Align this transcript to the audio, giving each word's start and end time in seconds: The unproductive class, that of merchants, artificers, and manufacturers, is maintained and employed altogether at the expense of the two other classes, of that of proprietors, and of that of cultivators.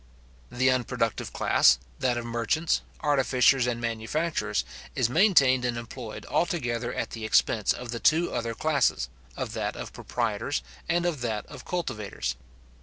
The 0.51 0.71
unproductive 0.71 1.31
class, 1.31 1.77
that 1.99 2.17
of 2.17 2.25
merchants, 2.25 2.81
artificers, 3.01 3.67
and 3.67 3.79
manufacturers, 3.79 4.65
is 4.95 5.11
maintained 5.11 5.63
and 5.63 5.77
employed 5.77 6.25
altogether 6.25 6.91
at 6.91 7.11
the 7.11 7.23
expense 7.23 7.71
of 7.71 7.91
the 7.91 7.99
two 7.99 8.33
other 8.33 8.55
classes, 8.55 9.09
of 9.37 9.53
that 9.53 9.75
of 9.75 9.93
proprietors, 9.93 10.63
and 10.89 11.05
of 11.05 11.21
that 11.21 11.45
of 11.45 11.65
cultivators. 11.65 12.35